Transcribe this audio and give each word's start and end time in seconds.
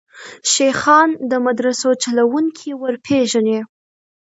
شیخان 0.51 1.09
د 1.29 1.31
مدرسو 1.45 1.89
چلوونکي 2.03 2.69
وروپېژني. 2.81 3.59